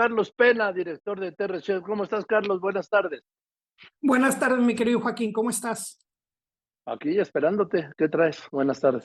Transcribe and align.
Carlos 0.00 0.32
Pena, 0.32 0.72
director 0.72 1.20
de 1.20 1.30
TRC. 1.30 1.82
¿Cómo 1.82 2.04
estás, 2.04 2.24
Carlos? 2.24 2.58
Buenas 2.58 2.88
tardes. 2.88 3.20
Buenas 4.00 4.40
tardes, 4.40 4.64
mi 4.64 4.74
querido 4.74 4.98
Joaquín, 4.98 5.30
¿cómo 5.30 5.50
estás? 5.50 5.98
Aquí 6.86 7.18
esperándote. 7.18 7.90
¿Qué 7.98 8.08
traes? 8.08 8.40
Buenas 8.50 8.80
tardes. 8.80 9.04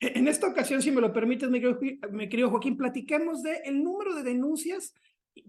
E, 0.00 0.18
en 0.18 0.28
esta 0.28 0.46
ocasión, 0.46 0.80
si 0.80 0.92
me 0.92 1.02
lo 1.02 1.12
permites, 1.12 1.50
mi 1.50 1.60
querido, 1.60 1.78
mi 2.10 2.26
querido 2.30 2.48
Joaquín, 2.48 2.78
platiquemos 2.78 3.42
de 3.42 3.56
el 3.66 3.84
número 3.84 4.14
de 4.14 4.22
denuncias 4.22 4.94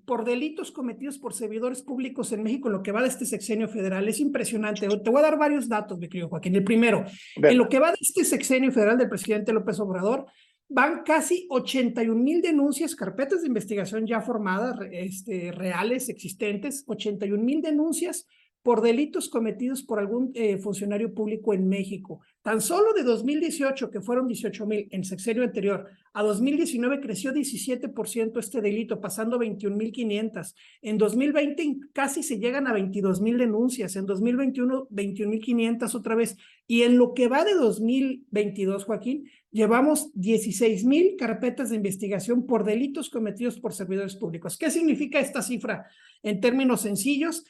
por 0.06 0.26
delitos 0.26 0.74
cometidos 0.74 1.18
por 1.18 1.34
servidores 1.34 1.82
públicos 1.84 2.34
en 2.34 2.44
México 2.44 2.68
en 2.68 2.74
lo 2.74 2.84
que 2.84 2.92
va 2.92 3.02
de 3.02 3.08
este 3.08 3.26
sexenio 3.26 3.70
federal. 3.70 4.10
Es 4.10 4.20
impresionante. 4.20 4.90
Te 4.90 5.10
voy 5.10 5.20
a 5.20 5.24
dar 5.24 5.38
varios 5.38 5.70
datos, 5.70 5.98
mi 6.00 6.10
querido 6.10 6.28
Joaquín. 6.28 6.54
El 6.54 6.66
primero, 6.66 7.06
en 7.38 7.58
lo 7.58 7.70
que 7.70 7.80
va 7.80 7.92
de 7.92 7.98
este 8.02 8.26
sexenio 8.26 8.74
federal 8.74 8.98
del 8.98 9.08
presidente 9.08 9.54
López 9.54 9.80
Obrador, 9.80 10.26
van 10.74 11.04
casi 11.04 11.48
81 11.50 12.16
mil 12.22 12.42
denuncias, 12.42 12.96
carpetas 12.96 13.42
de 13.42 13.48
investigación 13.48 14.08
ya 14.08 14.22
formadas, 14.22 14.80
este, 14.92 15.52
reales, 15.52 16.10
existentes, 16.10 16.84
81 16.88 17.44
mil 17.44 17.62
denuncias 17.62 18.26
por 18.64 18.82
delitos 18.82 19.30
cometidos 19.30 19.82
por 19.82 20.00
algún 20.00 20.32
eh, 20.36 20.58
funcionario 20.58 21.14
público 21.14 21.54
en 21.54 21.68
México. 21.68 22.22
Tan 22.44 22.62
solo 22.62 22.94
de 22.94 23.04
2018, 23.04 23.90
que 23.90 24.02
fueron 24.02 24.28
18 24.28 24.66
mil 24.66 24.88
en 24.92 25.04
sexenio 25.04 25.44
anterior, 25.44 25.88
a 26.14 26.24
2019 26.24 27.00
creció 27.00 27.32
17% 27.32 28.40
este 28.40 28.62
delito, 28.62 29.00
pasando 29.00 29.40
21 29.40 29.76
mil 29.76 29.92
500. 29.92 30.56
En 30.82 30.98
2020 30.98 31.80
casi 31.94 32.22
se 32.22 32.38
llegan 32.38 32.68
a 32.68 32.74
22 32.74 33.22
mil 33.22 33.38
denuncias, 33.38 33.96
en 33.96 34.06
2021 34.06 34.88
21 34.90 35.32
mil 35.32 35.42
500 35.42 35.96
otra 35.96 36.16
vez. 36.16 36.38
Y 36.68 36.84
en 36.84 36.98
lo 36.98 37.14
que 37.14 37.28
va 37.28 37.44
de 37.44 37.54
2022, 37.54 38.86
Joaquín, 38.86 39.30
llevamos 39.52 40.12
16 40.14 40.86
mil 40.86 41.16
carpetas 41.18 41.70
de 41.70 41.76
investigación 41.78 42.46
por 42.46 42.64
delitos 42.64 43.10
cometidos 43.10 43.60
por 43.60 43.74
servidores 43.74 44.16
públicos. 44.16 44.58
¿Qué 44.58 44.70
significa 44.70 45.20
esta 45.20 45.42
cifra? 45.42 45.88
En 46.24 46.40
términos 46.40 46.82
sencillos, 46.82 47.46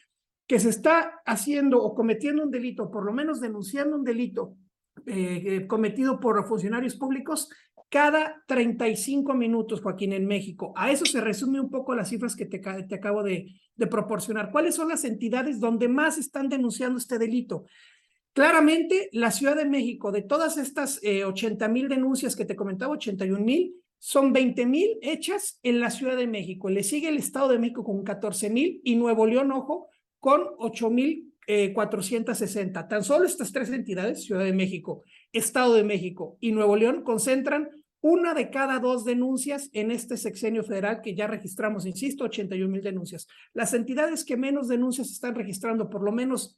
que 0.52 0.60
se 0.60 0.68
está 0.68 1.22
haciendo 1.26 1.82
o 1.82 1.96
cometiendo 1.96 2.44
un 2.44 2.52
delito, 2.52 2.92
por 2.92 3.06
lo 3.06 3.14
menos 3.14 3.40
denunciando 3.40 3.96
un 3.96 4.04
delito 4.04 4.58
eh, 5.06 5.44
eh, 5.46 5.66
cometido 5.66 6.20
por 6.20 6.46
funcionarios 6.46 6.96
públicos 6.96 7.48
cada 7.88 8.44
35 8.48 9.34
minutos, 9.34 9.80
Joaquín, 9.80 10.12
en 10.12 10.28
México. 10.28 10.74
A 10.76 10.92
eso 10.92 11.06
se 11.06 11.22
resume 11.22 11.62
un 11.62 11.70
poco 11.70 11.96
las 11.96 12.10
cifras 12.10 12.36
que 12.36 12.48
te, 12.48 12.58
acabo 12.94 13.24
de, 13.24 13.48
de, 13.78 13.88
proporcionar. 13.88 14.52
¿Cuáles 14.52 14.76
son 14.76 14.90
las 14.90 15.06
entidades 15.06 15.62
donde 15.62 15.88
más 15.88 16.18
están 16.18 16.50
denunciando 16.50 16.98
este 16.98 17.18
delito? 17.18 17.64
Claramente, 18.34 19.08
la 19.14 19.32
Ciudad 19.32 19.56
de 19.56 19.64
México, 19.64 20.12
de 20.12 20.24
todas 20.24 20.58
estas 20.58 21.00
eh, 21.02 21.24
80 21.24 21.66
mil 21.70 21.88
denuncias 21.88 22.36
que 22.36 22.44
te 22.44 22.58
comentaba, 22.58 22.92
81 22.92 23.40
mil, 23.40 23.74
son 24.00 24.34
20 24.34 24.66
mil 24.66 24.98
hechas 25.02 25.62
en 25.64 25.80
la 25.80 25.92
Ciudad 25.92 26.18
de 26.18 26.28
México. 26.28 26.70
Le 26.70 26.84
sigue 26.84 27.08
el 27.08 27.20
Estado 27.20 27.48
de 27.48 27.60
México 27.60 27.86
con 27.86 28.04
14 28.04 28.50
mil 28.50 28.82
y 28.84 28.98
Nuevo 28.98 29.26
León, 29.26 29.50
ojo, 29.54 29.88
con 30.22 30.44
8.460. 30.60 31.36
Eh, 31.48 32.88
Tan 32.88 33.04
solo 33.04 33.26
estas 33.26 33.52
tres 33.52 33.70
entidades, 33.72 34.24
Ciudad 34.24 34.46
de 34.46 34.54
México, 34.54 35.04
Estado 35.34 35.74
de 35.74 35.84
México 35.84 36.38
y 36.40 36.54
Nuevo 36.54 36.78
León, 36.78 37.04
concentran 37.04 37.70
una 38.00 38.34
de 38.34 38.50
cada 38.50 38.80
dos 38.80 39.04
denuncias 39.04 39.70
en 39.74 39.92
este 39.92 40.16
sexenio 40.18 40.64
federal 40.64 41.02
que 41.02 41.14
ya 41.14 41.28
registramos, 41.28 41.86
insisto, 41.86 42.24
81 42.24 42.72
mil 42.72 42.82
denuncias. 42.82 43.28
Las 43.54 43.74
entidades 43.74 44.24
que 44.24 44.38
menos 44.38 44.70
denuncias 44.70 45.12
están 45.12 45.36
registrando, 45.36 45.90
por 45.90 46.02
lo 46.04 46.12
menos 46.12 46.58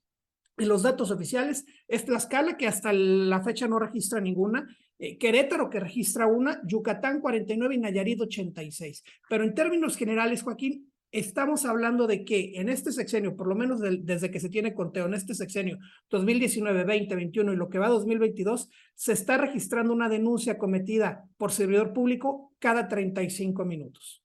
en 0.58 0.68
los 0.68 0.84
datos 0.84 1.10
oficiales, 1.10 1.66
es 1.88 2.06
Tlaxcala, 2.06 2.58
que 2.58 2.68
hasta 2.68 2.94
la 2.94 3.42
fecha 3.42 3.68
no 3.68 3.80
registra 3.80 4.22
ninguna, 4.22 4.68
eh, 5.00 5.18
Querétaro, 5.18 5.70
que 5.70 5.80
registra 5.80 6.28
una, 6.28 6.62
Yucatán 6.66 7.20
49 7.20 7.76
y 7.76 7.80
Nayarit 7.80 8.22
86. 8.22 9.04
Pero 9.28 9.44
en 9.44 9.54
términos 9.54 9.98
generales, 9.98 10.44
Joaquín, 10.44 10.93
estamos 11.14 11.64
hablando 11.66 12.08
de 12.08 12.26
que 12.26 12.54
en 12.56 12.70
este 12.70 12.92
sexenio, 12.92 13.38
por 13.38 13.48
lo 13.48 13.56
menos 13.56 13.80
desde 13.80 14.32
que 14.32 14.40
se 14.40 14.50
tiene 14.50 14.74
conteo, 14.74 15.06
en 15.06 15.14
este 15.14 15.36
sexenio 15.36 15.78
2019, 16.10 16.84
20, 16.84 17.16
21 17.16 17.54
y 17.54 17.56
lo 17.56 17.70
que 17.70 17.78
va 17.78 17.88
2022, 17.88 18.70
se 18.96 19.14
está 19.14 19.38
registrando 19.38 19.94
una 19.94 20.10
denuncia 20.10 20.58
cometida 20.58 21.24
por 21.38 21.52
servidor 21.52 21.94
público 21.94 22.52
cada 22.58 22.88
35 22.88 23.64
minutos. 23.64 24.24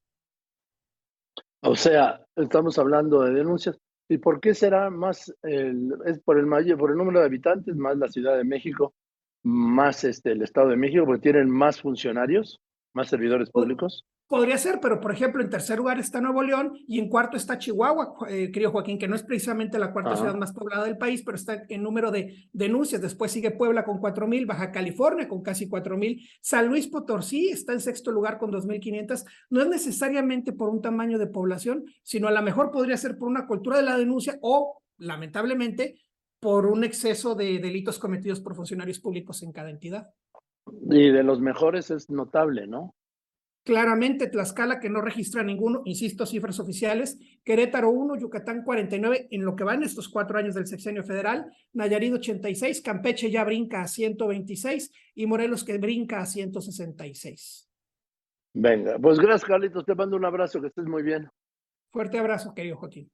O 1.61 1.77
sea, 1.77 2.25
estamos 2.35 2.79
hablando 2.79 3.23
de 3.23 3.35
denuncias. 3.35 3.79
¿Y 4.09 4.17
por 4.17 4.41
qué 4.41 4.55
será 4.55 4.89
más, 4.89 5.35
el, 5.43 5.93
es 6.07 6.19
por 6.21 6.39
el, 6.39 6.47
mayor, 6.47 6.79
por 6.79 6.91
el 6.91 6.97
número 6.97 7.21
de 7.21 7.27
habitantes, 7.27 7.77
más 7.77 7.99
la 7.99 8.09
Ciudad 8.09 8.39
de 8.39 8.45
México, 8.45 8.95
más 9.43 10.05
este, 10.05 10.33
el 10.33 10.41
Estado 10.41 10.71
de 10.71 10.77
México, 10.77 11.05
porque 11.05 11.21
tienen 11.21 11.51
más 11.51 11.83
funcionarios, 11.83 12.63
más 12.93 13.09
servidores 13.09 13.51
públicos? 13.51 14.05
Podría 14.27 14.59
ser, 14.59 14.79
pero 14.83 15.01
por 15.01 15.11
ejemplo, 15.11 15.43
en 15.43 15.49
tercer 15.49 15.79
lugar 15.79 15.99
está 15.99 16.21
Nuevo 16.21 16.43
León 16.43 16.75
y 16.87 16.99
en 16.99 17.09
cuarto 17.09 17.39
está 17.39 17.57
Chihuahua, 17.57 18.15
eh, 18.29 18.51
querido 18.53 18.71
Joaquín, 18.73 18.99
que 18.99 19.09
no 19.09 19.17
es 19.17 19.23
precisamente 19.23 19.79
la 19.79 19.91
cuarta 19.91 20.17
ciudad 20.17 20.35
más 20.35 20.53
poblada 20.53 20.85
del 20.85 20.99
país, 20.99 21.23
pero 21.25 21.37
está 21.37 21.65
en 21.67 21.83
número 21.83 22.11
de 22.11 22.49
denuncias. 22.53 23.01
Después 23.01 23.33
sigue 23.33 23.53
Puebla 23.53 23.87
con 23.87 24.01
cuatro 24.01 24.27
mil, 24.27 24.45
Baja 24.45 24.71
California 24.71 25.27
con 25.27 25.43
casi 25.43 25.67
cuatro 25.67 25.97
mil, 25.97 26.29
San 26.43 26.69
Luis 26.69 26.89
Potosí 26.89 27.49
está 27.49 27.73
en 27.73 27.81
sexto 27.81 28.13
lugar 28.13 28.37
con 28.37 28.51
dos 28.51 28.67
mil 28.67 28.81
quinientas. 28.81 29.25
No 29.49 29.63
es 29.63 29.69
necesariamente 29.69 30.53
por 30.53 30.69
un 30.69 30.83
tamaño 30.83 31.19
de 31.19 31.29
población, 31.29 31.87
sino 32.03 32.29
a 32.29 32.33
lo 32.33 32.43
mejor 32.43 32.71
podría 32.71 32.99
ser 32.99 33.17
por 33.17 33.29
una 33.29 33.47
cultura 33.47 33.79
de 33.79 33.85
la 33.85 33.97
denuncia 33.97 34.39
o, 34.43 34.83
lamentablemente, 34.99 35.97
por 36.39 36.67
un 36.67 36.85
exceso 36.85 37.35
de 37.35 37.59
delitos 37.59 37.99
cometidos 37.99 38.41
por 38.41 38.55
funcionarios 38.55 39.01
públicos 39.01 39.43
en 39.43 39.53
cada 39.53 39.71
entidad. 39.71 40.09
Y 40.91 41.11
de 41.11 41.23
los 41.23 41.41
mejores 41.41 41.91
es 41.91 42.09
notable, 42.09 42.67
¿no? 42.67 42.95
Claramente 43.63 44.29
Tlaxcala 44.29 44.81
que 44.81 44.89
no 44.89 45.03
registra 45.03 45.43
ninguno, 45.43 45.83
insisto, 45.85 46.25
cifras 46.25 46.59
oficiales, 46.59 47.19
Querétaro 47.45 47.91
1, 47.91 48.17
Yucatán 48.17 48.63
49 48.65 49.29
en 49.31 49.45
lo 49.45 49.55
que 49.55 49.65
van 49.65 49.83
estos 49.83 50.09
cuatro 50.09 50.39
años 50.39 50.55
del 50.55 50.67
sexenio 50.67 51.05
federal, 51.05 51.53
Nayarit 51.75 52.15
86, 52.15 52.81
Campeche 52.81 53.31
ya 53.31 53.45
brinca 53.45 53.83
a 53.83 53.89
126 53.89 54.91
y 55.15 55.27
Morelos 55.27 55.65
que 55.65 55.77
brinca 55.77 56.21
a 56.21 56.27
166. 56.27 57.69
Venga, 58.55 58.99
pues 58.99 59.19
gracias 59.19 59.45
Carlitos, 59.45 59.85
te 59.85 59.95
mando 59.95 60.17
un 60.17 60.25
abrazo, 60.25 60.63
que 60.63 60.69
estés 60.69 60.87
muy 60.87 61.03
bien. 61.03 61.29
Fuerte 61.93 62.19
abrazo, 62.19 62.55
querido 62.55 62.79
Joaquín. 62.79 63.11